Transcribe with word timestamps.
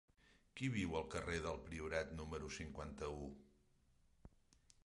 Qui 0.59 0.69
viu 0.77 0.95
al 0.99 1.05
carrer 1.15 1.35
del 1.43 1.61
Priorat 1.67 2.17
número 2.21 2.51
cinquanta-u? 2.57 3.29